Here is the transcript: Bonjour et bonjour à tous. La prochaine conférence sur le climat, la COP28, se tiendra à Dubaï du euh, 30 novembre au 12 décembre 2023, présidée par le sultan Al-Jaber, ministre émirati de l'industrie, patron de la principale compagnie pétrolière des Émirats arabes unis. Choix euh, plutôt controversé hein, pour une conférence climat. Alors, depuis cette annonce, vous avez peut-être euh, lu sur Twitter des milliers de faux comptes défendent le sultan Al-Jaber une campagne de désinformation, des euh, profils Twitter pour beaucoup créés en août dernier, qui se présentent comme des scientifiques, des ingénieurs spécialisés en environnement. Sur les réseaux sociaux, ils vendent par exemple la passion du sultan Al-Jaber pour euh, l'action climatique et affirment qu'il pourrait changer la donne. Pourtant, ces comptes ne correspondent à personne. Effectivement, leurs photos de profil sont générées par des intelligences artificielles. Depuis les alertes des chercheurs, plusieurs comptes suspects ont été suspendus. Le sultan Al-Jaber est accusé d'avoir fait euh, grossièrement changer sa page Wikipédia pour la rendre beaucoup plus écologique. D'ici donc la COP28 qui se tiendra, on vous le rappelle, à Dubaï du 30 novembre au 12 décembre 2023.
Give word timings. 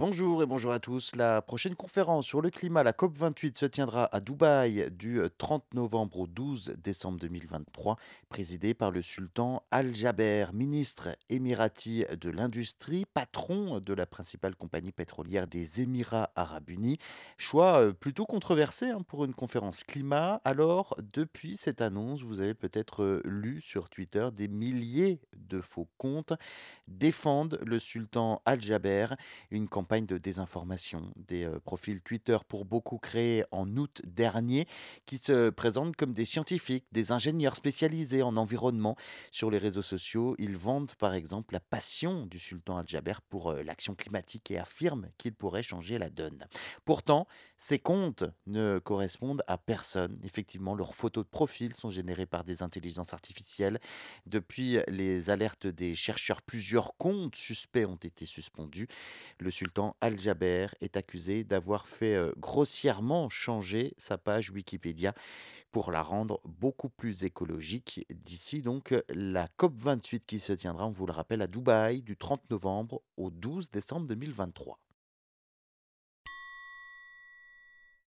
Bonjour 0.00 0.42
et 0.42 0.46
bonjour 0.46 0.72
à 0.72 0.78
tous. 0.78 1.14
La 1.14 1.42
prochaine 1.42 1.76
conférence 1.76 2.24
sur 2.24 2.40
le 2.40 2.48
climat, 2.48 2.82
la 2.82 2.92
COP28, 2.92 3.58
se 3.58 3.66
tiendra 3.66 4.06
à 4.16 4.20
Dubaï 4.20 4.90
du 4.90 5.20
euh, 5.20 5.28
30 5.36 5.74
novembre 5.74 6.20
au 6.20 6.26
12 6.26 6.76
décembre 6.82 7.18
2023, 7.18 7.98
présidée 8.30 8.72
par 8.72 8.92
le 8.92 9.02
sultan 9.02 9.62
Al-Jaber, 9.70 10.54
ministre 10.54 11.18
émirati 11.28 12.06
de 12.18 12.30
l'industrie, 12.30 13.04
patron 13.12 13.78
de 13.78 13.92
la 13.92 14.06
principale 14.06 14.56
compagnie 14.56 14.90
pétrolière 14.90 15.46
des 15.46 15.82
Émirats 15.82 16.30
arabes 16.34 16.70
unis. 16.70 16.96
Choix 17.36 17.82
euh, 17.82 17.92
plutôt 17.92 18.24
controversé 18.24 18.88
hein, 18.88 19.02
pour 19.06 19.26
une 19.26 19.34
conférence 19.34 19.84
climat. 19.84 20.40
Alors, 20.46 20.96
depuis 21.12 21.58
cette 21.58 21.82
annonce, 21.82 22.22
vous 22.22 22.40
avez 22.40 22.54
peut-être 22.54 23.02
euh, 23.02 23.20
lu 23.26 23.60
sur 23.60 23.90
Twitter 23.90 24.26
des 24.32 24.48
milliers 24.48 25.20
de 25.50 25.60
faux 25.60 25.88
comptes 25.98 26.32
défendent 26.88 27.58
le 27.62 27.78
sultan 27.78 28.40
Al-Jaber 28.46 29.08
une 29.50 29.68
campagne 29.68 30.06
de 30.06 30.18
désinformation, 30.18 31.12
des 31.16 31.44
euh, 31.44 31.60
profils 31.60 32.00
Twitter 32.00 32.38
pour 32.48 32.64
beaucoup 32.64 32.98
créés 32.98 33.44
en 33.50 33.76
août 33.76 34.00
dernier, 34.06 34.66
qui 35.06 35.18
se 35.18 35.50
présentent 35.50 35.96
comme 35.96 36.12
des 36.12 36.24
scientifiques, 36.24 36.86
des 36.92 37.12
ingénieurs 37.12 37.56
spécialisés 37.56 38.22
en 38.22 38.36
environnement. 38.36 38.96
Sur 39.30 39.50
les 39.50 39.58
réseaux 39.58 39.82
sociaux, 39.82 40.34
ils 40.38 40.56
vendent 40.56 40.94
par 40.94 41.14
exemple 41.14 41.54
la 41.54 41.60
passion 41.60 42.26
du 42.26 42.38
sultan 42.38 42.78
Al-Jaber 42.78 43.14
pour 43.28 43.50
euh, 43.50 43.62
l'action 43.62 43.94
climatique 43.94 44.50
et 44.50 44.58
affirment 44.58 45.08
qu'il 45.18 45.34
pourrait 45.34 45.62
changer 45.62 45.98
la 45.98 46.08
donne. 46.08 46.46
Pourtant, 46.84 47.26
ces 47.56 47.78
comptes 47.78 48.24
ne 48.46 48.78
correspondent 48.78 49.42
à 49.46 49.58
personne. 49.58 50.18
Effectivement, 50.24 50.74
leurs 50.74 50.94
photos 50.94 51.24
de 51.24 51.30
profil 51.30 51.74
sont 51.74 51.90
générées 51.90 52.26
par 52.26 52.44
des 52.44 52.62
intelligences 52.62 53.12
artificielles. 53.12 53.80
Depuis 54.26 54.78
les 54.88 55.30
alertes 55.40 55.66
des 55.66 55.94
chercheurs, 55.94 56.42
plusieurs 56.42 56.96
comptes 56.98 57.34
suspects 57.34 57.86
ont 57.86 57.96
été 57.96 58.26
suspendus. 58.26 58.88
Le 59.38 59.50
sultan 59.50 59.96
Al-Jaber 60.02 60.66
est 60.82 60.98
accusé 60.98 61.44
d'avoir 61.44 61.88
fait 61.88 62.14
euh, 62.14 62.32
grossièrement 62.36 63.30
changer 63.30 63.94
sa 63.96 64.18
page 64.18 64.50
Wikipédia 64.50 65.14
pour 65.72 65.92
la 65.92 66.02
rendre 66.02 66.40
beaucoup 66.44 66.90
plus 66.90 67.24
écologique. 67.24 68.04
D'ici 68.10 68.60
donc 68.60 68.94
la 69.08 69.48
COP28 69.58 70.20
qui 70.26 70.38
se 70.38 70.52
tiendra, 70.52 70.86
on 70.86 70.90
vous 70.90 71.06
le 71.06 71.12
rappelle, 71.12 71.40
à 71.40 71.46
Dubaï 71.46 72.02
du 72.02 72.18
30 72.18 72.50
novembre 72.50 73.00
au 73.16 73.30
12 73.30 73.70
décembre 73.70 74.06
2023. 74.08 74.78